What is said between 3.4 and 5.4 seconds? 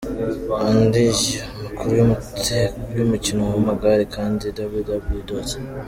w’amagare kanda www.